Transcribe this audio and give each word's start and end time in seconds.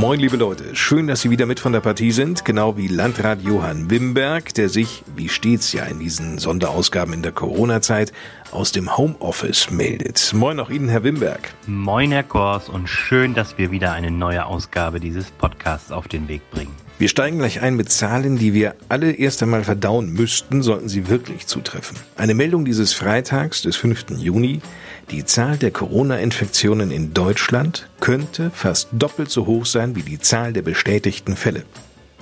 Moin, 0.00 0.18
liebe 0.18 0.38
Leute. 0.38 0.74
Schön, 0.74 1.08
dass 1.08 1.20
Sie 1.20 1.28
wieder 1.28 1.44
mit 1.44 1.60
von 1.60 1.74
der 1.74 1.80
Partie 1.80 2.10
sind. 2.10 2.46
Genau 2.46 2.78
wie 2.78 2.88
Landrat 2.88 3.42
Johann 3.42 3.90
Wimberg, 3.90 4.54
der 4.54 4.70
sich, 4.70 5.04
wie 5.14 5.28
stets 5.28 5.74
ja 5.74 5.84
in 5.84 5.98
diesen 5.98 6.38
Sonderausgaben 6.38 7.12
in 7.12 7.20
der 7.20 7.32
Corona-Zeit, 7.32 8.10
aus 8.50 8.72
dem 8.72 8.96
Homeoffice 8.96 9.70
meldet. 9.70 10.32
Moin 10.32 10.58
auch 10.58 10.70
Ihnen, 10.70 10.88
Herr 10.88 11.04
Wimberg. 11.04 11.52
Moin, 11.66 12.12
Herr 12.12 12.22
Kors, 12.22 12.70
und 12.70 12.88
schön, 12.88 13.34
dass 13.34 13.58
wir 13.58 13.72
wieder 13.72 13.92
eine 13.92 14.10
neue 14.10 14.46
Ausgabe 14.46 15.00
dieses 15.00 15.30
Podcasts 15.32 15.92
auf 15.92 16.08
den 16.08 16.28
Weg 16.28 16.50
bringen. 16.50 16.74
Wir 16.98 17.08
steigen 17.08 17.36
gleich 17.36 17.60
ein 17.60 17.76
mit 17.76 17.90
Zahlen, 17.90 18.38
die 18.38 18.54
wir 18.54 18.76
alle 18.88 19.12
erst 19.12 19.42
einmal 19.42 19.64
verdauen 19.64 20.14
müssten, 20.14 20.62
sollten 20.62 20.88
sie 20.88 21.10
wirklich 21.10 21.46
zutreffen. 21.46 21.98
Eine 22.16 22.32
Meldung 22.32 22.64
dieses 22.64 22.94
Freitags, 22.94 23.60
des 23.60 23.76
5. 23.76 24.06
Juni. 24.16 24.62
Die 25.10 25.24
Zahl 25.24 25.56
der 25.56 25.72
Corona-Infektionen 25.72 26.92
in 26.92 27.12
Deutschland 27.12 27.88
könnte 27.98 28.52
fast 28.52 28.88
doppelt 28.92 29.28
so 29.28 29.44
hoch 29.44 29.66
sein 29.66 29.96
wie 29.96 30.02
die 30.02 30.20
Zahl 30.20 30.52
der 30.52 30.62
bestätigten 30.62 31.34
Fälle. 31.34 31.64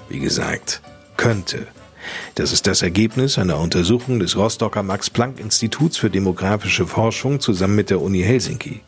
Wie 0.08 0.20
gesagt, 0.20 0.80
könnte. 1.18 1.66
Das 2.34 2.52
ist 2.52 2.66
das 2.66 2.82
Ergebnis 2.82 3.38
einer 3.38 3.58
Untersuchung 3.58 4.20
des 4.20 4.36
Rostocker 4.36 4.82
Max-Planck-Instituts 4.82 5.96
für 5.96 6.10
demografische 6.10 6.86
Forschung 6.86 7.40
zusammen 7.40 7.74
mit 7.74 7.90
der 7.90 8.00
Uni 8.00 8.22
Helsinki. 8.22 8.80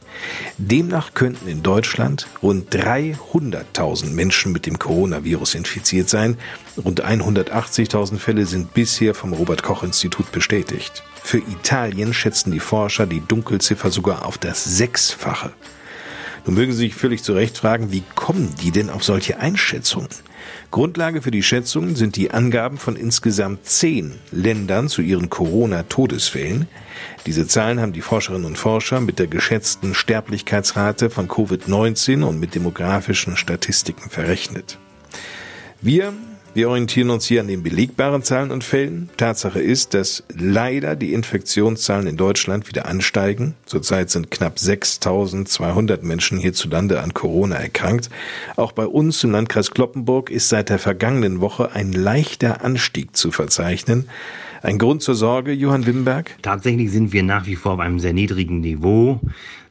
Demnach 0.59 1.15
könnten 1.15 1.49
in 1.49 1.62
Deutschland 1.62 2.27
rund 2.43 2.75
300.000 2.75 4.11
Menschen 4.11 4.53
mit 4.53 4.67
dem 4.67 4.79
Coronavirus 4.79 5.55
infiziert 5.55 6.09
sein. 6.09 6.37
Rund 6.77 7.05
180.000 7.05 8.19
Fälle 8.19 8.47
sind 8.47 8.75
bisher 8.75 9.15
vom 9.15 9.33
Robert 9.33 9.62
Koch 9.62 9.83
Institut 9.83 10.31
bestätigt. 10.33 11.03
Für 11.23 11.39
Italien 11.39 12.15
schätzen 12.15 12.51
die 12.53 12.61
Forscher 12.61 13.07
die 13.07 13.21
Dunkelziffer 13.21 13.91
sogar 13.91 14.25
auf 14.27 14.39
das 14.39 14.65
Sechsfache. 14.65 15.53
Nun 16.47 16.55
mögen 16.55 16.73
Sie 16.73 16.79
sich 16.79 16.95
völlig 16.95 17.23
zu 17.23 17.34
Recht 17.34 17.59
fragen, 17.59 17.93
wie 17.93 18.03
kommen 18.15 18.55
die 18.62 18.71
denn 18.71 18.91
auf 18.91 19.05
solche 19.05 19.39
Einschätzungen? 19.39 20.09
Grundlage 20.71 21.23
für 21.23 21.31
die 21.31 21.43
Schätzungen 21.43 21.97
sind 21.97 22.17
die 22.17 22.31
Angaben 22.31 22.79
von 22.79 22.97
insgesamt 22.97 23.67
zehn 23.67 24.15
Ländern 24.31 24.89
zu 24.89 25.03
ihren 25.03 25.31
Corona-Todesfällen. 25.31 26.69
Diese 27.27 27.47
Zahlen 27.47 27.81
haben 27.81 27.93
die 27.93 28.01
Forscherinnen 28.01 28.47
und 28.47 28.59
Forscher 28.59 29.01
mit 29.01 29.19
der 29.19 29.27
geschätzten 29.27 29.95
Sterblichkeitsrate 29.95 31.11
von 31.11 31.29
Covid-19 31.29 32.23
und 32.23 32.41
mit 32.41 32.55
demografischen 32.55 33.37
Statistiken 33.37 34.11
verrechnet. 34.11 34.79
Wir 35.81 36.13
wir 36.53 36.69
orientieren 36.69 37.11
uns 37.11 37.27
hier 37.27 37.41
an 37.41 37.47
den 37.47 37.62
belegbaren 37.62 38.23
Zahlen 38.23 38.51
und 38.51 38.65
Fällen. 38.65 39.09
Tatsache 39.17 39.61
ist, 39.61 39.95
dass 39.95 40.25
leider 40.37 40.97
die 40.97 41.12
Infektionszahlen 41.12 42.09
in 42.09 42.17
Deutschland 42.17 42.67
wieder 42.69 42.87
ansteigen. 42.87 43.55
Zurzeit 43.67 44.11
sind 44.11 44.31
knapp 44.31 44.59
6200 44.59 46.03
Menschen 46.03 46.39
hierzulande 46.39 47.01
an 47.01 47.15
Corona 47.15 47.56
erkrankt. 47.56 48.11
Auch 48.56 48.73
bei 48.73 48.87
uns 48.87 49.23
im 49.23 49.31
Landkreis 49.31 49.71
Kloppenburg 49.71 50.31
ist 50.31 50.48
seit 50.48 50.71
der 50.71 50.81
vergangenen 50.81 51.41
Woche 51.41 51.73
ein 51.73 51.93
leichter 51.93 52.65
Anstieg 52.65 53.17
zu 53.17 53.31
verzeichnen. 53.31 54.09
Ein 54.62 54.78
Grund 54.78 55.03
zur 55.03 55.15
Sorge, 55.15 55.53
Johann 55.53 55.87
Wimberg? 55.87 56.37
Tatsächlich 56.43 56.91
sind 56.91 57.12
wir 57.12 57.22
nach 57.22 57.47
wie 57.47 57.56
vor 57.56 57.75
auf 57.75 57.81
einem 57.81 58.00
sehr 58.00 58.12
niedrigen 58.12 58.61
Niveau. 58.61 59.21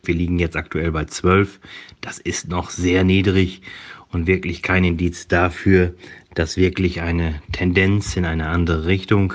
Wir 0.04 0.16
liegen 0.16 0.40
jetzt 0.40 0.56
aktuell 0.56 0.92
bei 0.92 1.06
12. 1.06 1.60
Das 2.02 2.20
ist 2.20 2.48
noch 2.48 2.70
sehr 2.70 3.04
niedrig 3.04 3.62
und 4.12 4.28
wirklich 4.28 4.62
kein 4.62 4.84
Indiz 4.84 5.28
dafür, 5.28 5.94
dass 6.34 6.58
wirklich 6.58 7.02
eine 7.02 7.42
Tendenz 7.52 8.16
in 8.16 8.26
eine 8.26 8.48
andere 8.48 8.86
Richtung 8.86 9.34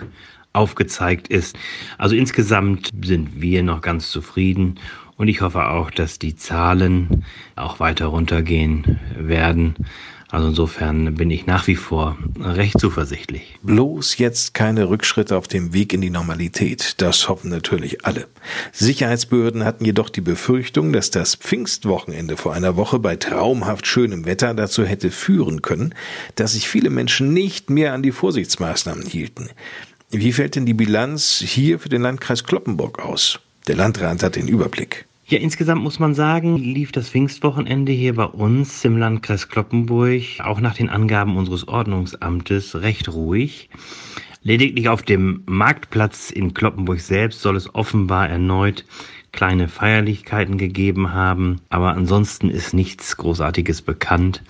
aufgezeigt 0.53 1.29
ist. 1.29 1.57
Also 1.99 2.17
insgesamt 2.17 2.91
sind 3.03 3.41
wir 3.41 3.63
noch 3.63 3.81
ganz 3.81 4.11
zufrieden 4.11 4.79
und 5.17 5.29
ich 5.29 5.41
hoffe 5.41 5.69
auch, 5.69 5.91
dass 5.91 6.19
die 6.19 6.37
Zahlen 6.37 7.25
auch 7.57 7.81
weiter 7.81 8.07
runtergehen 8.07 8.99
werden. 9.17 9.75
Also 10.31 10.49
insofern 10.49 11.15
bin 11.15 11.31
ich 11.31 11.47
nach 11.47 11.67
wie 11.67 11.77
vor 11.77 12.19
recht 12.41 12.81
zuversichtlich. 12.81 13.59
Bloß 13.63 14.19
jetzt 14.19 14.55
keine 14.55 14.89
Rückschritte 14.89 15.37
auf 15.37 15.49
dem 15.49 15.73
Weg 15.73 15.93
in 15.93 16.01
die 16.01 16.11
Normalität. 16.11 17.01
Das 17.01 17.29
hoffen 17.29 17.51
natürlich 17.51 18.05
alle. 18.05 18.27
Sicherheitsbehörden 18.73 19.65
hatten 19.65 19.85
jedoch 19.85 20.09
die 20.09 20.21
Befürchtung, 20.21 20.93
dass 20.93 21.11
das 21.11 21.37
Pfingstwochenende 21.37 22.37
vor 22.37 22.55
einer 22.55 22.77
Woche 22.77 22.99
bei 22.99 23.17
traumhaft 23.17 23.87
schönem 23.87 24.25
Wetter 24.25 24.55
dazu 24.55 24.85
hätte 24.85 25.11
führen 25.11 25.63
können, 25.63 25.95
dass 26.35 26.55
sich 26.55 26.69
viele 26.69 26.91
Menschen 26.91 27.33
nicht 27.33 27.71
mehr 27.71 27.93
an 27.93 28.03
die 28.03 28.13
Vorsichtsmaßnahmen 28.13 29.07
hielten. 29.07 29.51
Wie 30.11 30.33
fällt 30.33 30.57
denn 30.57 30.67
die 30.67 30.75
Bilanz 30.75 31.43
hier 31.45 31.79
für 31.79 31.89
den 31.89 32.03
Landkreis 32.03 32.45
Kloppenburg 32.45 32.99
aus? 32.99 33.41
Der 33.67 33.77
Landrat 33.77 34.23
hat 34.23 34.37
den 34.37 34.49
Überblick. 34.49 35.07
Ja, 35.27 35.39
insgesamt 35.39 35.83
muss 35.83 35.99
man 35.99 36.15
sagen, 36.15 36.59
lief 36.59 36.93
das 36.93 37.09
Pfingstwochenende 37.09 37.93
hier 37.93 38.15
bei 38.15 38.27
uns 38.27 38.85
im 38.85 38.99
Landkreis 38.99 39.49
Kloppenburg 39.49 40.21
auch 40.41 40.61
nach 40.61 40.75
den 40.75 40.91
Angaben 40.91 41.39
unseres 41.39 41.67
Ordnungsamtes 41.67 42.83
recht 42.83 43.09
ruhig. 43.09 43.71
Lediglich 44.43 44.91
auf 44.91 45.01
dem 45.01 45.43
Marktplatz 45.47 46.31
in 46.31 46.53
Kloppenburg 46.53 47.01
selbst 47.01 47.41
soll 47.41 47.57
es 47.57 47.75
offenbar 47.75 48.29
erneut 48.29 48.85
kleine 49.33 49.69
Feierlichkeiten 49.69 50.59
gegeben 50.59 51.15
haben, 51.15 51.63
aber 51.71 51.95
ansonsten 51.95 52.51
ist 52.51 52.75
nichts 52.75 53.17
Großartiges 53.17 53.81
bekannt, 53.81 54.43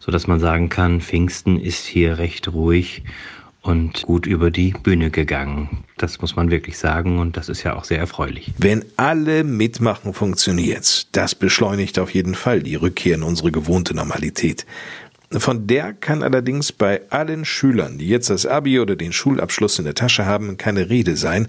so 0.00 0.10
dass 0.10 0.26
man 0.26 0.40
sagen 0.40 0.68
kann, 0.68 1.00
Pfingsten 1.00 1.56
ist 1.56 1.86
hier 1.86 2.18
recht 2.18 2.52
ruhig 2.52 3.04
und 3.66 4.02
gut 4.02 4.26
über 4.26 4.50
die 4.50 4.72
Bühne 4.82 5.10
gegangen. 5.10 5.84
Das 5.96 6.20
muss 6.20 6.36
man 6.36 6.50
wirklich 6.50 6.78
sagen 6.78 7.18
und 7.18 7.36
das 7.36 7.48
ist 7.48 7.62
ja 7.62 7.74
auch 7.74 7.84
sehr 7.84 7.98
erfreulich. 7.98 8.52
Wenn 8.58 8.84
alle 8.96 9.44
mitmachen, 9.44 10.14
funktioniert's. 10.14 11.08
Das 11.12 11.34
beschleunigt 11.34 11.98
auf 11.98 12.10
jeden 12.10 12.34
Fall 12.34 12.62
die 12.62 12.76
Rückkehr 12.76 13.16
in 13.16 13.22
unsere 13.22 13.50
gewohnte 13.50 13.94
Normalität. 13.94 14.66
Von 15.32 15.66
der 15.66 15.92
kann 15.92 16.22
allerdings 16.22 16.70
bei 16.70 17.00
allen 17.10 17.44
Schülern, 17.44 17.98
die 17.98 18.08
jetzt 18.08 18.30
das 18.30 18.46
Abi 18.46 18.78
oder 18.78 18.94
den 18.94 19.12
Schulabschluss 19.12 19.78
in 19.78 19.84
der 19.84 19.94
Tasche 19.94 20.24
haben, 20.24 20.56
keine 20.56 20.88
Rede 20.88 21.16
sein. 21.16 21.48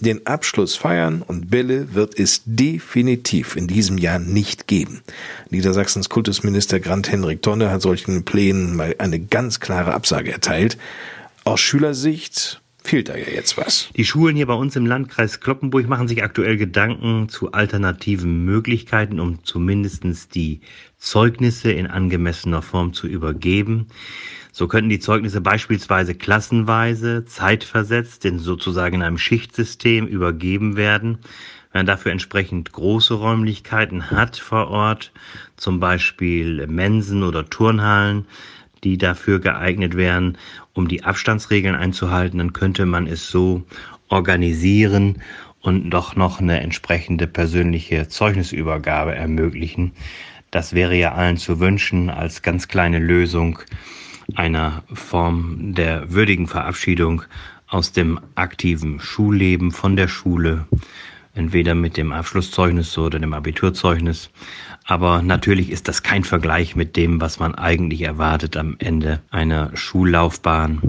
Den 0.00 0.26
Abschluss 0.26 0.74
feiern 0.74 1.20
und 1.20 1.50
Bälle 1.50 1.94
wird 1.94 2.18
es 2.18 2.42
definitiv 2.46 3.56
in 3.56 3.66
diesem 3.66 3.98
Jahr 3.98 4.18
nicht 4.18 4.66
geben. 4.66 5.02
Niedersachsens 5.50 6.08
Kultusminister 6.08 6.80
Grant 6.80 7.12
Henrik 7.12 7.42
Tonne 7.42 7.70
hat 7.70 7.82
solchen 7.82 8.24
Plänen 8.24 8.74
mal 8.74 8.94
eine 8.98 9.20
ganz 9.20 9.60
klare 9.60 9.92
Absage 9.92 10.32
erteilt. 10.32 10.78
Aus 11.44 11.60
Schülersicht 11.60 12.62
fehlt 12.84 13.08
da 13.08 13.16
ja 13.16 13.26
jetzt 13.26 13.56
was. 13.56 13.90
Die 13.96 14.04
Schulen 14.04 14.36
hier 14.36 14.46
bei 14.46 14.54
uns 14.54 14.76
im 14.76 14.86
Landkreis 14.86 15.40
Kloppenburg 15.40 15.88
machen 15.88 16.06
sich 16.06 16.22
aktuell 16.22 16.56
Gedanken 16.56 17.28
zu 17.28 17.50
alternativen 17.50 18.44
Möglichkeiten, 18.44 19.18
um 19.18 19.44
zumindest 19.44 20.04
die 20.36 20.60
Zeugnisse 20.98 21.72
in 21.72 21.88
angemessener 21.88 22.62
Form 22.62 22.92
zu 22.92 23.08
übergeben. 23.08 23.88
So 24.52 24.68
könnten 24.68 24.90
die 24.90 25.00
Zeugnisse 25.00 25.40
beispielsweise 25.40 26.14
klassenweise, 26.14 27.24
zeitversetzt, 27.24 28.24
in 28.24 28.38
sozusagen 28.38 28.96
in 28.96 29.02
einem 29.02 29.18
Schichtsystem 29.18 30.06
übergeben 30.06 30.76
werden. 30.76 31.18
Wenn 31.72 31.80
man 31.80 31.86
dafür 31.86 32.12
entsprechend 32.12 32.70
große 32.70 33.14
Räumlichkeiten 33.14 34.12
hat 34.12 34.36
vor 34.36 34.68
Ort, 34.68 35.10
zum 35.56 35.80
Beispiel 35.80 36.66
Mensen 36.68 37.24
oder 37.24 37.48
Turnhallen, 37.48 38.26
die 38.84 38.98
dafür 38.98 39.38
geeignet 39.38 39.96
wären, 39.96 40.36
um 40.74 40.88
die 40.88 41.04
Abstandsregeln 41.04 41.74
einzuhalten, 41.74 42.38
dann 42.38 42.52
könnte 42.52 42.86
man 42.86 43.06
es 43.06 43.28
so 43.30 43.62
organisieren 44.08 45.22
und 45.60 45.90
doch 45.90 46.16
noch 46.16 46.40
eine 46.40 46.60
entsprechende 46.60 47.26
persönliche 47.26 48.08
Zeugnisübergabe 48.08 49.14
ermöglichen. 49.14 49.92
Das 50.50 50.74
wäre 50.74 50.96
ja 50.96 51.12
allen 51.14 51.36
zu 51.36 51.60
wünschen 51.60 52.10
als 52.10 52.42
ganz 52.42 52.68
kleine 52.68 52.98
Lösung 52.98 53.60
einer 54.34 54.82
Form 54.92 55.74
der 55.74 56.12
würdigen 56.12 56.46
Verabschiedung 56.46 57.22
aus 57.66 57.92
dem 57.92 58.20
aktiven 58.34 59.00
Schulleben 59.00 59.72
von 59.72 59.96
der 59.96 60.08
Schule, 60.08 60.66
entweder 61.34 61.74
mit 61.74 61.96
dem 61.96 62.12
Abschlusszeugnis 62.12 62.96
oder 62.98 63.18
dem 63.18 63.32
Abiturzeugnis. 63.32 64.30
Aber 64.84 65.22
natürlich 65.22 65.70
ist 65.70 65.88
das 65.88 66.02
kein 66.02 66.24
Vergleich 66.24 66.76
mit 66.76 66.96
dem, 66.96 67.20
was 67.20 67.38
man 67.38 67.54
eigentlich 67.54 68.02
erwartet 68.02 68.56
am 68.56 68.76
Ende 68.78 69.20
einer 69.30 69.70
Schullaufbahn. 69.74 70.80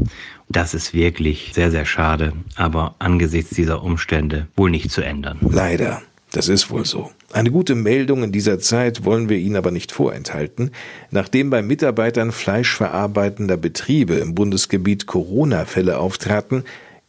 Das 0.50 0.74
ist 0.74 0.94
wirklich 0.94 1.52
sehr, 1.54 1.72
sehr 1.72 1.86
schade, 1.86 2.34
aber 2.56 2.96
angesichts 3.00 3.56
dieser 3.56 3.84
Umstände 3.84 4.48
wohl 4.56 4.70
nicht 4.70 4.92
zu 4.92 5.02
ändern. 5.02 5.38
Leider. 5.42 6.02
Das 6.32 6.48
ist 6.48 6.72
wohl 6.72 6.84
so. 6.84 7.12
Eine 7.32 7.52
gute 7.52 7.76
Meldung 7.76 8.24
in 8.24 8.32
dieser 8.32 8.58
Zeit 8.58 9.06
wollen 9.06 9.30
wir 9.30 9.38
Ihnen 9.38 9.56
aber 9.56 9.70
nicht 9.70 9.92
vorenthalten. 9.92 10.72
Nachdem 11.12 11.52
bei 11.52 11.62
Mitarbeitern 11.62 12.32
fleischverarbeitender 12.32 13.56
Betriebe 13.56 14.16
im 14.16 14.34
Bundesgebiet 14.34 15.06
Corona-Fälle 15.06 16.00
auftraten, 16.00 16.64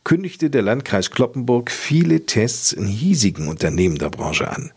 kündigte 0.05 0.51
der 0.51 0.63
Landkreis 0.63 1.11
Kloppenburg 1.11 1.71
viele 1.71 2.27
Tests 2.27 2.73
in 2.73 2.87
hiesigen 2.87 3.49
Unternehmen 3.49 3.97
der 3.97 4.11
Branche 4.11 4.49
an. 4.49 4.71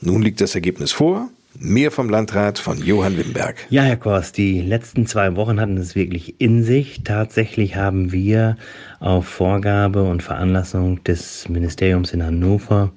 Nun 0.00 0.20
liegt 0.20 0.40
das 0.40 0.54
Ergebnis 0.54 0.92
vor. 0.92 1.30
Mehr 1.56 1.92
vom 1.92 2.10
Landrat 2.10 2.58
von 2.58 2.78
Johann 2.84 3.16
Wimberg. 3.16 3.66
Ja, 3.70 3.82
Herr 3.82 3.96
Kors, 3.96 4.32
die 4.32 4.60
letzten 4.60 5.06
zwei 5.06 5.36
Wochen 5.36 5.60
hatten 5.60 5.76
es 5.76 5.94
wirklich 5.94 6.40
in 6.40 6.64
sich. 6.64 7.04
Tatsächlich 7.04 7.76
haben 7.76 8.10
wir 8.10 8.56
auf 8.98 9.26
Vorgabe 9.26 10.02
und 10.02 10.24
Veranlassung 10.24 11.04
des 11.04 11.48
Ministeriums 11.48 12.12
in 12.12 12.24
Hannover 12.24 12.90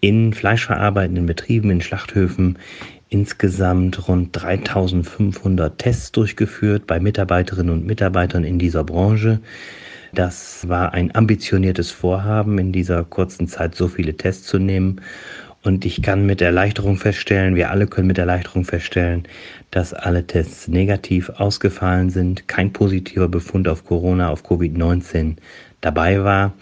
in 0.00 0.32
fleischverarbeitenden 0.32 1.26
Betrieben, 1.26 1.70
in 1.70 1.80
Schlachthöfen 1.80 2.58
insgesamt 3.08 4.08
rund 4.08 4.30
3500 4.32 5.78
Tests 5.78 6.12
durchgeführt 6.12 6.86
bei 6.86 7.00
Mitarbeiterinnen 7.00 7.72
und 7.72 7.86
Mitarbeitern 7.86 8.44
in 8.44 8.58
dieser 8.58 8.84
Branche. 8.84 9.40
Das 10.14 10.68
war 10.68 10.94
ein 10.94 11.14
ambitioniertes 11.14 11.90
Vorhaben, 11.90 12.58
in 12.58 12.72
dieser 12.72 13.04
kurzen 13.04 13.46
Zeit 13.48 13.74
so 13.74 13.88
viele 13.88 14.16
Tests 14.16 14.46
zu 14.46 14.58
nehmen. 14.58 15.00
Und 15.62 15.84
ich 15.84 16.02
kann 16.02 16.24
mit 16.24 16.40
Erleichterung 16.40 16.96
feststellen, 16.96 17.56
wir 17.56 17.70
alle 17.70 17.88
können 17.88 18.06
mit 18.06 18.18
Erleichterung 18.18 18.64
feststellen, 18.64 19.24
dass 19.70 19.92
alle 19.92 20.26
Tests 20.26 20.68
negativ 20.68 21.30
ausgefallen 21.30 22.10
sind, 22.10 22.48
kein 22.48 22.72
positiver 22.72 23.28
Befund 23.28 23.68
auf 23.68 23.84
Corona, 23.84 24.30
auf 24.30 24.44
Covid-19 24.44 25.36
dabei 25.80 26.22
war. 26.22 26.54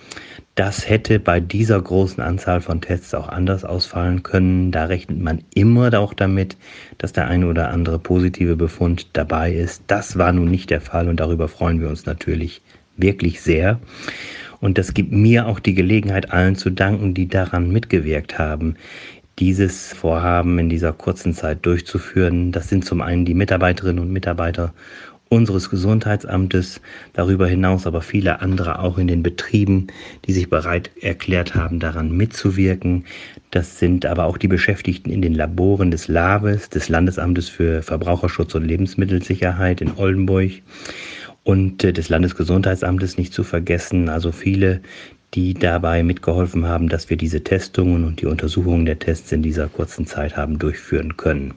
Das 0.56 0.88
hätte 0.88 1.20
bei 1.20 1.38
dieser 1.38 1.78
großen 1.82 2.22
Anzahl 2.22 2.62
von 2.62 2.80
Tests 2.80 3.12
auch 3.12 3.28
anders 3.28 3.62
ausfallen 3.62 4.22
können. 4.22 4.72
Da 4.72 4.86
rechnet 4.86 5.20
man 5.20 5.44
immer 5.54 5.92
auch 5.98 6.14
damit, 6.14 6.56
dass 6.96 7.12
der 7.12 7.28
eine 7.28 7.46
oder 7.46 7.68
andere 7.68 7.98
positive 7.98 8.56
Befund 8.56 9.08
dabei 9.12 9.52
ist. 9.52 9.82
Das 9.86 10.16
war 10.16 10.32
nun 10.32 10.50
nicht 10.50 10.70
der 10.70 10.80
Fall 10.80 11.08
und 11.08 11.20
darüber 11.20 11.48
freuen 11.48 11.82
wir 11.82 11.90
uns 11.90 12.06
natürlich 12.06 12.62
wirklich 12.96 13.42
sehr. 13.42 13.78
Und 14.58 14.78
das 14.78 14.94
gibt 14.94 15.12
mir 15.12 15.46
auch 15.46 15.60
die 15.60 15.74
Gelegenheit, 15.74 16.32
allen 16.32 16.56
zu 16.56 16.70
danken, 16.70 17.12
die 17.12 17.28
daran 17.28 17.70
mitgewirkt 17.70 18.38
haben, 18.38 18.76
dieses 19.38 19.92
Vorhaben 19.92 20.58
in 20.58 20.70
dieser 20.70 20.94
kurzen 20.94 21.34
Zeit 21.34 21.66
durchzuführen. 21.66 22.52
Das 22.52 22.70
sind 22.70 22.86
zum 22.86 23.02
einen 23.02 23.26
die 23.26 23.34
Mitarbeiterinnen 23.34 24.02
und 24.02 24.10
Mitarbeiter 24.10 24.72
unseres 25.28 25.70
Gesundheitsamtes, 25.70 26.80
darüber 27.12 27.46
hinaus 27.48 27.86
aber 27.86 28.00
viele 28.00 28.40
andere 28.40 28.78
auch 28.78 28.98
in 28.98 29.08
den 29.08 29.22
Betrieben, 29.22 29.88
die 30.26 30.32
sich 30.32 30.48
bereit 30.48 30.90
erklärt 31.00 31.54
haben, 31.54 31.80
daran 31.80 32.12
mitzuwirken. 32.12 33.04
Das 33.50 33.78
sind 33.78 34.06
aber 34.06 34.24
auch 34.24 34.38
die 34.38 34.48
Beschäftigten 34.48 35.10
in 35.10 35.22
den 35.22 35.34
Laboren 35.34 35.90
des 35.90 36.08
LABES, 36.08 36.70
des 36.70 36.88
Landesamtes 36.88 37.48
für 37.48 37.82
Verbraucherschutz 37.82 38.54
und 38.54 38.64
Lebensmittelsicherheit 38.64 39.80
in 39.80 39.96
Oldenburg 39.96 40.52
und 41.42 41.82
äh, 41.84 41.92
des 41.92 42.08
Landesgesundheitsamtes 42.08 43.18
nicht 43.18 43.32
zu 43.32 43.42
vergessen. 43.42 44.08
Also 44.08 44.32
viele, 44.32 44.80
die 45.34 45.54
dabei 45.54 46.02
mitgeholfen 46.02 46.66
haben, 46.66 46.88
dass 46.88 47.10
wir 47.10 47.16
diese 47.16 47.42
Testungen 47.42 48.04
und 48.04 48.20
die 48.20 48.26
Untersuchungen 48.26 48.86
der 48.86 48.98
Tests 48.98 49.32
in 49.32 49.42
dieser 49.42 49.68
kurzen 49.68 50.06
Zeit 50.06 50.36
haben 50.36 50.58
durchführen 50.58 51.16
können. 51.16 51.54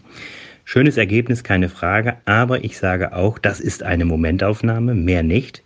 Schönes 0.71 0.97
Ergebnis, 0.97 1.43
keine 1.43 1.67
Frage, 1.67 2.17
aber 2.25 2.63
ich 2.63 2.77
sage 2.77 3.13
auch, 3.13 3.39
das 3.39 3.59
ist 3.59 3.81
eine 3.81 4.05
Momentaufnahme, 4.05 4.93
mehr 4.93 5.23
nicht. 5.23 5.63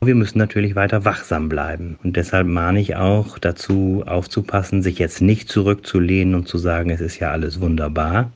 Wir 0.00 0.14
müssen 0.14 0.38
natürlich 0.38 0.74
weiter 0.74 1.04
wachsam 1.04 1.50
bleiben. 1.50 1.98
Und 2.02 2.16
deshalb 2.16 2.46
mahne 2.46 2.80
ich 2.80 2.96
auch 2.96 3.38
dazu, 3.38 4.02
aufzupassen, 4.06 4.82
sich 4.82 4.98
jetzt 4.98 5.20
nicht 5.20 5.50
zurückzulehnen 5.50 6.34
und 6.34 6.48
zu 6.48 6.56
sagen, 6.56 6.88
es 6.88 7.02
ist 7.02 7.18
ja 7.18 7.30
alles 7.30 7.60
wunderbar, 7.60 8.32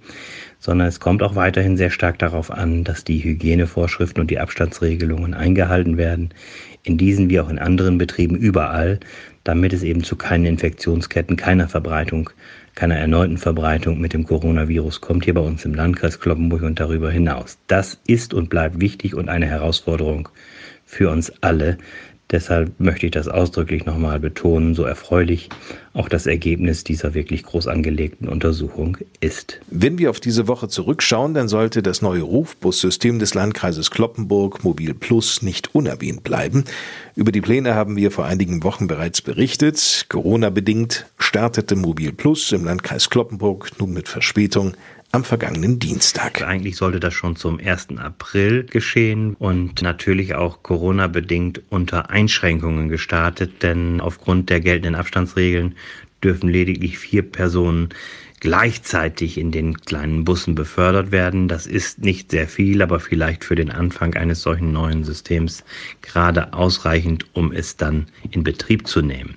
sondern 0.58 0.88
es 0.88 1.00
kommt 1.00 1.22
auch 1.22 1.36
weiterhin 1.36 1.78
sehr 1.78 1.88
stark 1.88 2.18
darauf 2.18 2.50
an, 2.50 2.84
dass 2.84 3.04
die 3.04 3.24
Hygienevorschriften 3.24 4.20
und 4.20 4.30
die 4.30 4.40
Abstandsregelungen 4.40 5.32
eingehalten 5.32 5.96
werden, 5.96 6.34
in 6.82 6.98
diesen 6.98 7.30
wie 7.30 7.40
auch 7.40 7.48
in 7.48 7.58
anderen 7.58 7.96
Betrieben 7.96 8.36
überall, 8.36 9.00
damit 9.42 9.72
es 9.72 9.82
eben 9.82 10.04
zu 10.04 10.16
keinen 10.16 10.44
Infektionsketten, 10.44 11.36
keiner 11.36 11.66
Verbreitung 11.66 12.28
keiner 12.74 12.96
erneuten 12.96 13.38
Verbreitung 13.38 14.00
mit 14.00 14.12
dem 14.12 14.26
Coronavirus 14.26 15.00
kommt 15.00 15.24
hier 15.24 15.34
bei 15.34 15.40
uns 15.40 15.64
im 15.64 15.74
Landkreis 15.74 16.18
Kloppenburg 16.18 16.62
und 16.62 16.80
darüber 16.80 17.10
hinaus. 17.10 17.58
Das 17.68 18.00
ist 18.06 18.34
und 18.34 18.50
bleibt 18.50 18.80
wichtig 18.80 19.14
und 19.14 19.28
eine 19.28 19.46
Herausforderung 19.46 20.28
für 20.84 21.10
uns 21.10 21.32
alle, 21.40 21.78
Deshalb 22.30 22.80
möchte 22.80 23.06
ich 23.06 23.12
das 23.12 23.28
ausdrücklich 23.28 23.84
nochmal 23.84 24.18
betonen, 24.18 24.74
so 24.74 24.84
erfreulich 24.84 25.50
auch 25.92 26.08
das 26.08 26.26
Ergebnis 26.26 26.82
dieser 26.82 27.14
wirklich 27.14 27.44
groß 27.44 27.68
angelegten 27.68 28.28
Untersuchung 28.28 28.96
ist. 29.20 29.60
Wenn 29.70 29.98
wir 29.98 30.10
auf 30.10 30.20
diese 30.20 30.48
Woche 30.48 30.68
zurückschauen, 30.68 31.34
dann 31.34 31.48
sollte 31.48 31.82
das 31.82 32.02
neue 32.02 32.22
Rufbussystem 32.22 33.18
des 33.18 33.34
Landkreises 33.34 33.90
Kloppenburg 33.90 34.64
Mobil 34.64 34.94
Plus 34.94 35.42
nicht 35.42 35.74
unerwähnt 35.74 36.24
bleiben. 36.24 36.64
Über 37.14 37.30
die 37.30 37.42
Pläne 37.42 37.74
haben 37.74 37.94
wir 37.96 38.10
vor 38.10 38.24
einigen 38.24 38.64
Wochen 38.64 38.88
bereits 38.88 39.20
berichtet. 39.20 40.06
Corona-bedingt 40.08 41.06
startete 41.18 41.76
Mobil 41.76 42.12
Plus 42.12 42.52
im 42.52 42.64
Landkreis 42.64 43.10
Kloppenburg 43.10 43.70
nun 43.78 43.92
mit 43.92 44.08
Verspätung 44.08 44.74
am 45.14 45.22
vergangenen 45.22 45.78
Dienstag. 45.78 46.42
Eigentlich 46.42 46.74
sollte 46.74 46.98
das 46.98 47.14
schon 47.14 47.36
zum 47.36 47.60
1. 47.60 47.98
April 47.98 48.64
geschehen 48.64 49.34
und 49.38 49.80
natürlich 49.80 50.34
auch 50.34 50.64
Corona-bedingt 50.64 51.62
unter 51.70 52.10
Einschränkungen 52.10 52.88
gestartet, 52.88 53.62
denn 53.62 54.00
aufgrund 54.00 54.50
der 54.50 54.58
geltenden 54.58 54.96
Abstandsregeln 54.96 55.76
dürfen 56.24 56.48
lediglich 56.48 56.98
vier 56.98 57.22
Personen 57.22 57.90
gleichzeitig 58.40 59.38
in 59.38 59.52
den 59.52 59.80
kleinen 59.80 60.24
Bussen 60.24 60.56
befördert 60.56 61.12
werden. 61.12 61.46
Das 61.46 61.68
ist 61.68 62.00
nicht 62.00 62.32
sehr 62.32 62.48
viel, 62.48 62.82
aber 62.82 62.98
vielleicht 62.98 63.44
für 63.44 63.54
den 63.54 63.70
Anfang 63.70 64.14
eines 64.14 64.42
solchen 64.42 64.72
neuen 64.72 65.04
Systems 65.04 65.62
gerade 66.02 66.52
ausreichend, 66.54 67.24
um 67.34 67.52
es 67.52 67.76
dann 67.76 68.06
in 68.32 68.42
Betrieb 68.42 68.88
zu 68.88 69.00
nehmen. 69.00 69.36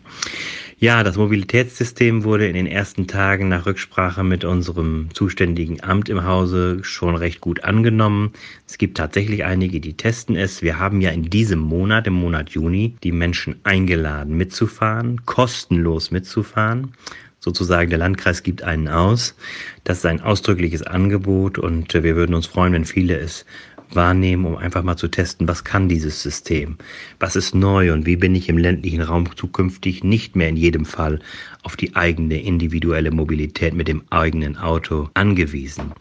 Ja, 0.79 1.03
das 1.03 1.17
Mobilitätssystem 1.17 2.23
wurde 2.23 2.47
in 2.47 2.53
den 2.53 2.67
ersten 2.67 3.07
Tagen 3.07 3.49
nach 3.49 3.65
Rücksprache 3.65 4.23
mit 4.23 4.45
unserem 4.45 5.09
zuständigen 5.11 5.83
Amt 5.83 6.07
im 6.07 6.23
Hause 6.23 6.83
schon 6.83 7.15
recht 7.15 7.41
gut 7.41 7.63
angenommen. 7.63 8.31
Es 8.67 8.77
gibt 8.77 8.95
tatsächlich 8.95 9.43
einige, 9.43 9.79
die 9.79 9.97
testen 9.97 10.35
es. 10.35 10.61
Wir 10.61 10.77
haben 10.77 11.01
ja 11.01 11.09
in 11.09 11.23
diesem 11.23 11.57
Monat, 11.57 12.05
im 12.05 12.13
Monat 12.13 12.51
Juni, 12.51 12.95
die 13.01 13.11
Menschen 13.11 13.55
eingeladen 13.63 14.37
mitzufahren, 14.37 15.25
kostenlos 15.25 16.11
mitzufahren 16.11 16.91
sozusagen 17.39 17.89
der 17.89 17.99
Landkreis 17.99 18.43
gibt 18.43 18.63
einen 18.63 18.87
aus. 18.87 19.35
Das 19.83 19.99
ist 19.99 20.05
ein 20.05 20.21
ausdrückliches 20.21 20.83
Angebot 20.83 21.57
und 21.57 21.93
wir 21.93 22.15
würden 22.15 22.35
uns 22.35 22.45
freuen, 22.45 22.73
wenn 22.73 22.85
viele 22.85 23.17
es 23.17 23.45
wahrnehmen, 23.91 24.45
um 24.45 24.57
einfach 24.57 24.83
mal 24.83 24.97
zu 24.97 25.07
testen, 25.07 25.47
was 25.47 25.63
kann 25.63 25.89
dieses 25.89 26.21
System, 26.21 26.77
was 27.19 27.35
ist 27.35 27.55
neu 27.55 27.93
und 27.93 28.05
wie 28.05 28.15
bin 28.15 28.35
ich 28.35 28.49
im 28.49 28.57
ländlichen 28.57 29.01
Raum 29.01 29.35
zukünftig 29.35 30.03
nicht 30.03 30.35
mehr 30.35 30.49
in 30.49 30.57
jedem 30.57 30.85
Fall 30.85 31.19
auf 31.63 31.75
die 31.75 31.95
eigene 31.95 32.41
individuelle 32.41 33.11
Mobilität 33.11 33.73
mit 33.73 33.87
dem 33.87 34.03
eigenen 34.09 34.57
Auto 34.57 35.09
angewiesen. 35.13 35.91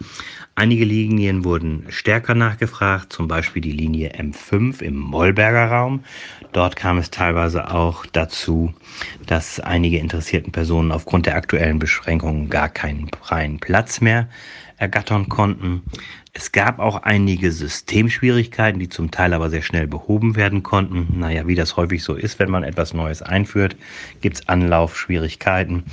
Einige 0.54 0.84
Linien 0.86 1.44
wurden 1.44 1.84
stärker 1.90 2.34
nachgefragt, 2.34 3.12
zum 3.12 3.28
Beispiel 3.28 3.60
die 3.60 3.72
Linie 3.72 4.12
M5 4.14 4.80
im 4.80 4.96
Mollberger 4.96 5.66
Raum. 5.66 6.04
Dort 6.52 6.76
kam 6.76 6.96
es 6.96 7.10
teilweise 7.10 7.70
auch 7.70 8.06
dazu, 8.06 8.72
dass 9.26 9.60
einige 9.60 9.98
interessierten 9.98 10.52
Personen 10.52 10.92
aufgrund 10.92 11.26
der 11.26 11.36
aktuellen 11.36 11.78
Beschränkungen 11.78 12.48
gar 12.48 12.70
keinen 12.70 13.10
freien 13.22 13.58
Platz 13.58 14.00
mehr 14.00 14.28
ergattern 14.76 15.28
konnten. 15.28 15.82
Es 16.32 16.52
gab 16.52 16.78
auch 16.78 17.02
einige 17.02 17.50
Systemschwierigkeiten, 17.50 18.78
die 18.78 18.88
zum 18.88 19.10
Teil 19.10 19.32
aber 19.32 19.48
sehr 19.48 19.62
schnell 19.62 19.86
behoben 19.86 20.36
werden 20.36 20.62
konnten. 20.62 21.18
Naja, 21.18 21.46
wie 21.46 21.54
das 21.54 21.76
häufig 21.76 22.02
so 22.02 22.14
ist, 22.14 22.38
wenn 22.38 22.50
man 22.50 22.62
etwas 22.62 22.92
Neues 22.92 23.22
einführt, 23.22 23.76
gibt 24.20 24.36
es 24.36 24.48
Anlaufschwierigkeiten. 24.48 25.84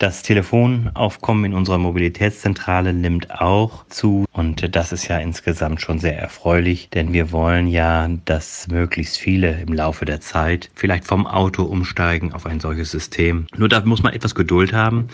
Das 0.00 0.22
Telefonaufkommen 0.22 1.46
in 1.46 1.54
unserer 1.54 1.78
Mobilitätszentrale 1.78 2.92
nimmt 2.92 3.32
auch 3.32 3.84
zu 3.88 4.26
und 4.30 4.76
das 4.76 4.92
ist 4.92 5.08
ja 5.08 5.18
insgesamt 5.18 5.80
schon 5.80 5.98
sehr 5.98 6.16
erfreulich, 6.16 6.88
denn 6.88 7.12
wir 7.12 7.32
wollen 7.32 7.66
ja, 7.66 8.08
dass 8.24 8.68
möglichst 8.68 9.18
viele 9.18 9.60
im 9.60 9.72
Laufe 9.72 10.04
der 10.04 10.20
Zeit 10.20 10.70
vielleicht 10.76 11.04
vom 11.04 11.26
Auto 11.26 11.64
umsteigen 11.64 12.32
auf 12.32 12.46
ein 12.46 12.60
solches 12.60 12.92
System. 12.92 13.48
Nur 13.56 13.68
da 13.68 13.84
muss 13.84 14.04
man 14.04 14.12
etwas 14.12 14.36
Geduld 14.36 14.72
haben, 14.72 15.08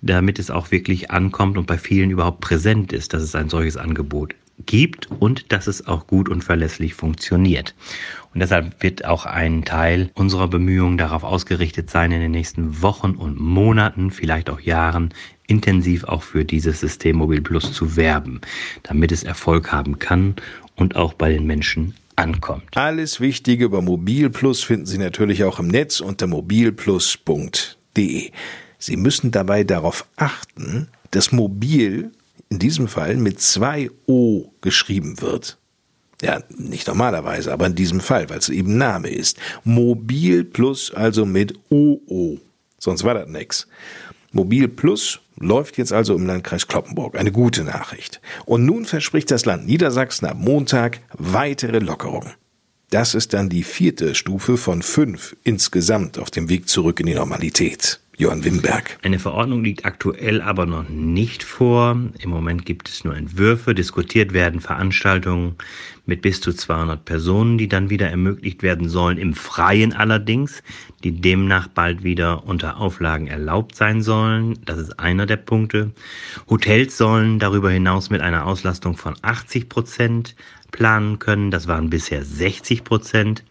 damit 0.00 0.38
es 0.38 0.50
auch 0.50 0.70
wirklich 0.70 1.10
ankommt 1.10 1.58
und 1.58 1.66
bei 1.66 1.76
vielen 1.76 2.08
überhaupt 2.08 2.40
präsent 2.40 2.94
ist, 2.94 3.12
dass 3.12 3.22
es 3.22 3.34
ein 3.34 3.50
solches 3.50 3.76
Angebot 3.76 4.34
gibt 4.66 5.10
und 5.10 5.52
dass 5.52 5.66
es 5.66 5.86
auch 5.86 6.06
gut 6.06 6.28
und 6.28 6.42
verlässlich 6.42 6.94
funktioniert. 6.94 7.74
Und 8.32 8.40
deshalb 8.40 8.82
wird 8.82 9.04
auch 9.04 9.26
ein 9.26 9.64
Teil 9.64 10.10
unserer 10.14 10.48
Bemühungen 10.48 10.98
darauf 10.98 11.24
ausgerichtet 11.24 11.90
sein, 11.90 12.12
in 12.12 12.20
den 12.20 12.30
nächsten 12.30 12.82
Wochen 12.82 13.12
und 13.12 13.38
Monaten, 13.38 14.10
vielleicht 14.10 14.48
auch 14.48 14.60
Jahren, 14.60 15.12
intensiv 15.46 16.04
auch 16.04 16.22
für 16.22 16.44
dieses 16.44 16.80
System 16.80 17.16
Mobil 17.16 17.42
Plus 17.42 17.72
zu 17.72 17.96
werben, 17.96 18.40
damit 18.82 19.12
es 19.12 19.22
Erfolg 19.22 19.72
haben 19.72 19.98
kann 19.98 20.36
und 20.76 20.96
auch 20.96 21.12
bei 21.12 21.30
den 21.30 21.46
Menschen 21.46 21.94
ankommt. 22.16 22.76
Alles 22.76 23.20
Wichtige 23.20 23.66
über 23.66 23.82
Mobil 23.82 24.30
Plus 24.30 24.62
finden 24.62 24.86
Sie 24.86 24.98
natürlich 24.98 25.44
auch 25.44 25.58
im 25.58 25.68
Netz 25.68 26.00
unter 26.00 26.26
mobilplus.de. 26.26 28.30
Sie 28.78 28.96
müssen 28.96 29.30
dabei 29.30 29.64
darauf 29.64 30.06
achten, 30.16 30.88
dass 31.10 31.32
mobil 31.32 32.12
in 32.52 32.58
diesem 32.58 32.86
Fall 32.86 33.16
mit 33.16 33.40
zwei 33.40 33.90
O 34.06 34.52
geschrieben 34.60 35.22
wird. 35.22 35.56
Ja, 36.20 36.42
nicht 36.50 36.86
normalerweise, 36.86 37.50
aber 37.50 37.66
in 37.66 37.74
diesem 37.74 38.00
Fall, 38.00 38.28
weil 38.28 38.38
es 38.38 38.50
eben 38.50 38.76
Name 38.76 39.08
ist. 39.08 39.38
Mobil 39.64 40.44
plus 40.44 40.92
also 40.92 41.24
mit 41.24 41.54
OO. 41.70 42.38
Sonst 42.78 43.04
war 43.04 43.14
das 43.14 43.26
nix. 43.26 43.66
Mobil 44.32 44.68
Plus 44.68 45.20
läuft 45.38 45.78
jetzt 45.78 45.94
also 45.94 46.14
im 46.14 46.26
Landkreis 46.26 46.68
Kloppenburg. 46.68 47.18
Eine 47.18 47.32
gute 47.32 47.64
Nachricht. 47.64 48.20
Und 48.44 48.66
nun 48.66 48.84
verspricht 48.84 49.30
das 49.30 49.46
Land 49.46 49.66
Niedersachsen 49.66 50.26
am 50.26 50.38
Montag 50.38 51.00
weitere 51.16 51.78
Lockerungen. 51.78 52.32
Das 52.90 53.14
ist 53.14 53.32
dann 53.32 53.48
die 53.48 53.62
vierte 53.62 54.14
Stufe 54.14 54.58
von 54.58 54.82
fünf 54.82 55.34
insgesamt 55.42 56.18
auf 56.18 56.30
dem 56.30 56.50
Weg 56.50 56.68
zurück 56.68 57.00
in 57.00 57.06
die 57.06 57.14
Normalität. 57.14 58.00
Johann 58.22 58.44
Wimberg. 58.44 58.98
Eine 59.02 59.18
Verordnung 59.18 59.64
liegt 59.64 59.84
aktuell 59.84 60.40
aber 60.42 60.64
noch 60.64 60.88
nicht 60.88 61.42
vor. 61.42 61.98
Im 62.20 62.30
Moment 62.30 62.64
gibt 62.64 62.88
es 62.88 63.02
nur 63.02 63.16
Entwürfe. 63.16 63.74
Diskutiert 63.74 64.32
werden 64.32 64.60
Veranstaltungen 64.60 65.56
mit 66.06 66.22
bis 66.22 66.40
zu 66.40 66.52
200 66.52 67.04
Personen, 67.04 67.58
die 67.58 67.68
dann 67.68 67.90
wieder 67.90 68.08
ermöglicht 68.10 68.62
werden 68.62 68.88
sollen, 68.88 69.18
im 69.18 69.34
Freien 69.34 69.92
allerdings, 69.92 70.62
die 71.04 71.20
demnach 71.20 71.68
bald 71.68 72.02
wieder 72.02 72.44
unter 72.44 72.78
Auflagen 72.78 73.28
erlaubt 73.28 73.76
sein 73.76 74.02
sollen. 74.02 74.58
Das 74.64 74.78
ist 74.78 74.98
einer 74.98 75.26
der 75.26 75.36
Punkte. 75.36 75.92
Hotels 76.48 76.96
sollen 76.96 77.38
darüber 77.38 77.70
hinaus 77.70 78.10
mit 78.10 78.20
einer 78.20 78.46
Auslastung 78.46 78.96
von 78.96 79.14
80 79.22 79.68
Prozent 79.68 80.34
planen 80.72 81.18
können. 81.18 81.50
Das 81.50 81.68
waren 81.68 81.90
bisher 81.90 82.24
60 82.24 82.82
Prozent. 82.82 83.44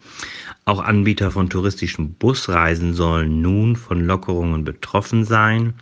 Auch 0.64 0.80
Anbieter 0.80 1.32
von 1.32 1.50
touristischen 1.50 2.14
Busreisen 2.14 2.94
sollen 2.94 3.40
nun 3.40 3.74
von 3.74 4.04
Lockerungen 4.04 4.64
betroffen 4.64 5.24
sein. 5.24 5.74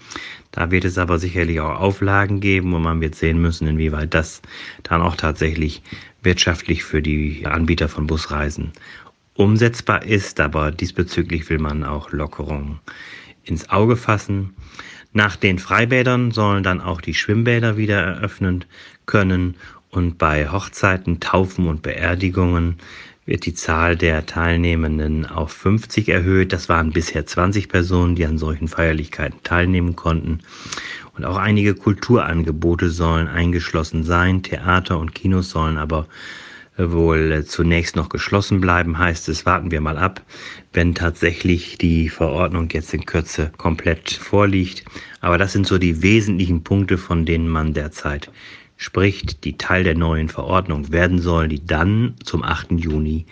Da 0.52 0.70
wird 0.70 0.84
es 0.84 0.96
aber 0.96 1.18
sicherlich 1.18 1.60
auch 1.60 1.78
Auflagen 1.78 2.40
geben 2.40 2.72
und 2.72 2.82
man 2.82 3.00
wird 3.00 3.14
sehen 3.14 3.40
müssen, 3.42 3.68
inwieweit 3.68 4.14
das 4.14 4.40
dann 4.82 5.02
auch 5.02 5.16
tatsächlich 5.16 5.82
wirtschaftlich 6.22 6.84
für 6.84 7.02
die 7.02 7.46
Anbieter 7.46 7.88
von 7.88 8.06
Busreisen 8.06 8.72
umsetzbar 9.34 10.04
ist. 10.04 10.40
Aber 10.40 10.70
diesbezüglich 10.70 11.48
will 11.50 11.58
man 11.58 11.84
auch 11.84 12.12
Lockerungen 12.12 12.80
ins 13.44 13.70
Auge 13.70 13.96
fassen. 13.96 14.54
Nach 15.12 15.36
den 15.36 15.58
Freibädern 15.58 16.30
sollen 16.30 16.62
dann 16.62 16.80
auch 16.80 17.00
die 17.00 17.14
Schwimmbäder 17.14 17.76
wieder 17.76 18.00
eröffnen 18.00 18.64
können 19.06 19.56
und 19.90 20.18
bei 20.18 20.48
Hochzeiten, 20.48 21.18
Taufen 21.18 21.66
und 21.66 21.82
Beerdigungen 21.82 22.78
wird 23.30 23.46
die 23.46 23.54
Zahl 23.54 23.96
der 23.96 24.26
Teilnehmenden 24.26 25.24
auf 25.24 25.52
50 25.52 26.08
erhöht. 26.08 26.52
Das 26.52 26.68
waren 26.68 26.90
bisher 26.90 27.24
20 27.24 27.68
Personen, 27.68 28.16
die 28.16 28.26
an 28.26 28.38
solchen 28.38 28.66
Feierlichkeiten 28.66 29.40
teilnehmen 29.44 29.94
konnten. 29.94 30.40
Und 31.16 31.24
auch 31.24 31.36
einige 31.36 31.74
Kulturangebote 31.76 32.90
sollen 32.90 33.28
eingeschlossen 33.28 34.02
sein. 34.02 34.42
Theater 34.42 34.98
und 34.98 35.14
Kinos 35.14 35.50
sollen 35.50 35.78
aber 35.78 36.08
wohl 36.76 37.44
zunächst 37.44 37.94
noch 37.94 38.08
geschlossen 38.08 38.60
bleiben, 38.60 38.98
heißt 38.98 39.28
es, 39.28 39.46
warten 39.46 39.70
wir 39.70 39.80
mal 39.80 39.98
ab, 39.98 40.22
wenn 40.72 40.96
tatsächlich 40.96 41.78
die 41.78 42.08
Verordnung 42.08 42.68
jetzt 42.72 42.92
in 42.94 43.06
Kürze 43.06 43.52
komplett 43.58 44.10
vorliegt. 44.10 44.84
Aber 45.20 45.38
das 45.38 45.52
sind 45.52 45.68
so 45.68 45.78
die 45.78 46.02
wesentlichen 46.02 46.64
Punkte, 46.64 46.98
von 46.98 47.26
denen 47.26 47.48
man 47.48 47.74
derzeit 47.74 48.32
spricht, 48.80 49.44
die 49.44 49.58
Teil 49.58 49.84
der 49.84 49.94
neuen 49.94 50.30
Verordnung 50.30 50.90
werden 50.90 51.20
soll, 51.20 51.48
die 51.48 51.64
dann 51.64 52.14
zum 52.24 52.42
8. 52.42 52.72
Juni 52.72 53.26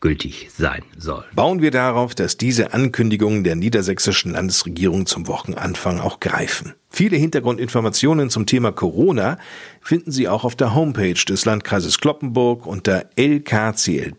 gültig 0.00 0.48
sein 0.56 0.82
soll. 0.96 1.24
Bauen 1.34 1.60
wir 1.60 1.70
darauf, 1.70 2.14
dass 2.14 2.38
diese 2.38 2.72
Ankündigungen 2.72 3.44
der 3.44 3.54
niedersächsischen 3.54 4.32
Landesregierung 4.32 5.04
zum 5.04 5.26
Wochenanfang 5.28 6.00
auch 6.00 6.20
greifen. 6.20 6.74
Viele 6.88 7.18
Hintergrundinformationen 7.18 8.30
zum 8.30 8.46
Thema 8.46 8.72
Corona 8.72 9.36
finden 9.82 10.10
Sie 10.10 10.26
auch 10.26 10.44
auf 10.44 10.56
der 10.56 10.74
Homepage 10.74 11.12
des 11.12 11.44
Landkreises 11.44 12.00
Kloppenburg 12.00 12.66
unter 12.66 13.04
lkclp.de. 13.16 14.14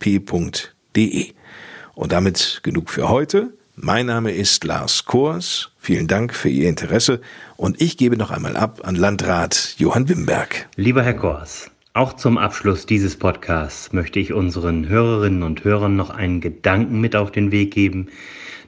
Und 1.96 2.12
damit 2.12 2.60
genug 2.62 2.92
für 2.92 3.10
heute. 3.10 3.54
Mein 3.78 4.06
Name 4.06 4.32
ist 4.32 4.64
Lars 4.64 5.04
Kors. 5.04 5.70
Vielen 5.78 6.08
Dank 6.08 6.34
für 6.34 6.48
Ihr 6.48 6.70
Interesse 6.70 7.20
und 7.58 7.82
ich 7.82 7.98
gebe 7.98 8.16
noch 8.16 8.32
einmal 8.32 8.56
ab 8.56 8.80
an 8.86 8.96
Landrat 8.96 9.76
Johann 9.78 10.08
Wimberg. 10.08 10.70
Lieber 10.78 11.04
Herr 11.04 11.16
Kors, 11.16 11.70
auch 11.94 12.14
zum 12.14 12.38
Abschluss 12.38 12.86
dieses 12.86 13.18
Podcasts 13.18 13.92
möchte 13.92 14.22
ich 14.22 14.32
unseren 14.32 14.88
Hörerinnen 14.88 15.44
und 15.44 15.66
Hörern 15.66 15.98
noch 15.98 16.10
einen 16.10 16.40
Gedanken 16.40 17.02
mit 17.02 17.18
auf 17.18 17.34
den 17.34 17.52
Weg 17.52 17.74
geben, 17.74 18.08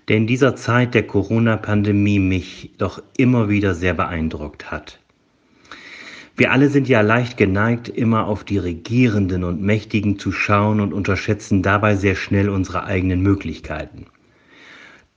der 0.10 0.18
in 0.18 0.28
dieser 0.28 0.58
Zeit 0.58 0.94
der 0.94 1.08
Corona-Pandemie 1.08 2.20
mich 2.20 2.72
doch 2.78 3.02
immer 3.16 3.48
wieder 3.48 3.76
sehr 3.76 3.94
beeindruckt 3.94 4.72
hat. 4.72 5.00
Wir 6.36 6.52
alle 6.52 6.70
sind 6.70 6.90
ja 6.90 7.00
leicht 7.00 7.38
geneigt, 7.38 7.88
immer 7.88 8.28
auf 8.28 8.44
die 8.44 8.58
Regierenden 8.58 9.46
und 9.46 9.62
Mächtigen 9.62 10.20
zu 10.20 10.34
schauen 10.34 10.82
und 10.82 10.94
unterschätzen 10.94 11.64
dabei 11.64 11.96
sehr 11.96 12.16
schnell 12.16 12.50
unsere 12.50 12.84
eigenen 12.84 13.22
Möglichkeiten. 13.22 14.08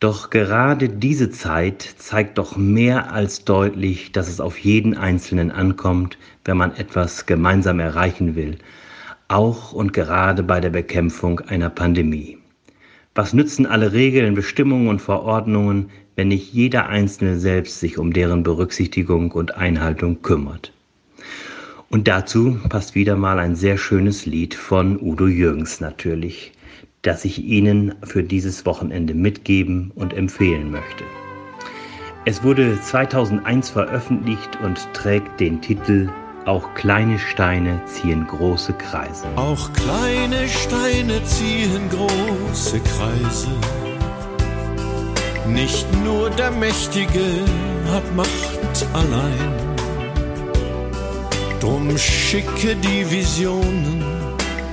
Doch 0.00 0.30
gerade 0.30 0.88
diese 0.88 1.30
Zeit 1.30 1.82
zeigt 1.82 2.38
doch 2.38 2.56
mehr 2.56 3.12
als 3.12 3.44
deutlich, 3.44 4.12
dass 4.12 4.28
es 4.28 4.40
auf 4.40 4.56
jeden 4.56 4.96
Einzelnen 4.96 5.50
ankommt, 5.50 6.16
wenn 6.42 6.56
man 6.56 6.74
etwas 6.74 7.26
gemeinsam 7.26 7.80
erreichen 7.80 8.34
will, 8.34 8.56
auch 9.28 9.74
und 9.74 9.92
gerade 9.92 10.42
bei 10.42 10.58
der 10.58 10.70
Bekämpfung 10.70 11.40
einer 11.40 11.68
Pandemie. 11.68 12.38
Was 13.14 13.34
nützen 13.34 13.66
alle 13.66 13.92
Regeln, 13.92 14.34
Bestimmungen 14.34 14.88
und 14.88 15.02
Verordnungen, 15.02 15.90
wenn 16.16 16.28
nicht 16.28 16.50
jeder 16.50 16.88
Einzelne 16.88 17.38
selbst 17.38 17.78
sich 17.78 17.98
um 17.98 18.14
deren 18.14 18.42
Berücksichtigung 18.42 19.32
und 19.32 19.56
Einhaltung 19.58 20.22
kümmert? 20.22 20.72
Und 21.90 22.08
dazu 22.08 22.58
passt 22.70 22.94
wieder 22.94 23.16
mal 23.16 23.38
ein 23.38 23.54
sehr 23.54 23.76
schönes 23.76 24.24
Lied 24.24 24.54
von 24.54 24.98
Udo 24.98 25.26
Jürgens 25.26 25.78
natürlich 25.78 26.52
das 27.02 27.24
ich 27.24 27.44
Ihnen 27.44 27.94
für 28.02 28.22
dieses 28.22 28.66
Wochenende 28.66 29.14
mitgeben 29.14 29.90
und 29.94 30.12
empfehlen 30.12 30.70
möchte. 30.70 31.04
Es 32.26 32.42
wurde 32.42 32.78
2001 32.78 33.70
veröffentlicht 33.70 34.58
und 34.62 34.78
trägt 34.92 35.40
den 35.40 35.62
Titel 35.62 36.10
Auch 36.44 36.74
kleine 36.74 37.18
Steine 37.18 37.80
ziehen 37.86 38.26
große 38.26 38.74
Kreise. 38.74 39.26
Auch 39.36 39.72
kleine 39.72 40.46
Steine 40.46 41.22
ziehen 41.24 41.88
große 41.88 42.80
Kreise. 42.80 43.48
Nicht 45.48 45.86
nur 46.04 46.28
der 46.30 46.50
Mächtige 46.50 47.24
hat 47.90 48.14
Macht 48.14 48.86
allein. 48.92 49.54
Drum 51.60 51.96
schicke 51.96 52.76
die 52.76 53.10
Visionen 53.10 54.04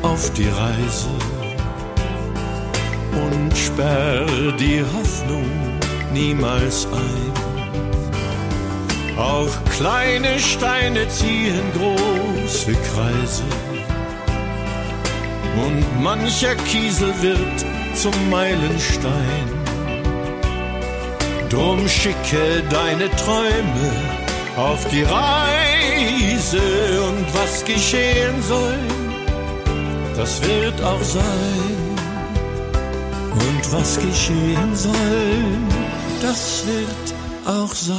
auf 0.01 0.31
die 0.34 0.48
Reise 0.48 1.10
und 3.25 3.57
sperr 3.57 4.25
die 4.59 4.83
Hoffnung 4.95 5.50
niemals 6.13 6.88
ein. 6.91 7.33
Auch 9.17 9.53
kleine 9.77 10.39
Steine 10.39 11.07
ziehen 11.09 11.62
große 11.74 12.74
Kreise 12.89 13.43
und 15.65 16.03
mancher 16.03 16.55
Kiesel 16.55 17.13
wird 17.21 17.65
zum 17.95 18.13
Meilenstein. 18.29 19.47
Drum 21.50 21.88
schicke 21.88 22.63
deine 22.69 23.09
Träume 23.12 23.91
auf 24.55 24.86
die 24.89 25.03
Reise 25.03 26.62
und 27.07 27.25
was 27.33 27.63
geschehen 27.63 28.41
soll, 28.43 28.77
das 30.15 30.41
wird 30.41 30.81
auch 30.83 31.01
sein. 31.01 31.87
Und 33.58 33.74
was 33.74 34.00
geschehen 34.00 34.76
soll, 34.76 34.94
das 36.22 36.64
wird 36.68 37.16
auch 37.48 37.74
sein. 37.74 37.98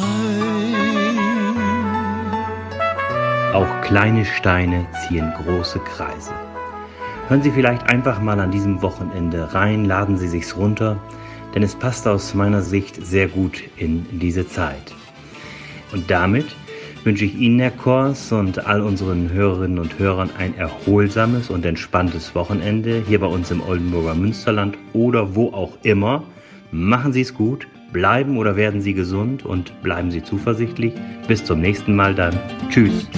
Auch 3.53 3.81
kleine 3.81 4.25
Steine 4.25 4.87
ziehen 5.09 5.33
große 5.43 5.81
Kreise. 5.81 6.31
Hören 7.27 7.43
Sie 7.43 7.50
vielleicht 7.50 7.83
einfach 7.91 8.21
mal 8.21 8.38
an 8.38 8.53
diesem 8.53 8.83
Wochenende 8.83 9.53
rein, 9.53 9.85
laden 9.85 10.17
Sie 10.17 10.29
sich's 10.29 10.57
runter, 10.57 10.97
denn 11.57 11.65
es 11.65 11.75
passt 11.75 12.07
aus 12.07 12.35
meiner 12.35 12.62
Sicht 12.62 13.05
sehr 13.05 13.27
gut 13.27 13.61
in 13.77 14.07
diese 14.21 14.47
Zeit. 14.47 14.95
Und 15.91 16.09
damit 16.09 16.55
wünsche 17.05 17.25
ich 17.25 17.35
Ihnen, 17.38 17.59
Herr 17.61 17.71
Kors, 17.71 18.33
und 18.33 18.67
all 18.67 18.81
unseren 18.81 19.33
Hörerinnen 19.33 19.78
und 19.78 19.99
Hörern 19.99 20.31
ein 20.38 20.57
erholsames 20.57 21.50
und 21.50 21.64
entspanntes 21.64 22.35
Wochenende 22.35 23.02
hier 23.07 23.21
bei 23.21 23.26
uns 23.26 23.50
im 23.50 23.61
Oldenburger 23.62 24.14
Münsterland 24.14 24.76
oder 24.93 25.35
wo 25.35 25.49
auch 25.49 25.78
immer. 25.83 26.25
Machen 26.71 27.12
Sie 27.12 27.23
es 27.23 27.35
gut, 27.35 27.67
bleiben 27.93 28.37
oder 28.37 28.57
werden 28.57 28.81
Sie 28.81 28.95
gesund 28.95 29.45
und 29.45 29.83
bleiben 29.83 30.11
Sie 30.11 30.23
zuversichtlich. 30.23 30.95
Bis 31.26 31.45
zum 31.45 31.61
nächsten 31.61 31.95
Mal 31.95 32.14
dann. 32.14 32.38
Tschüss. 32.71 33.09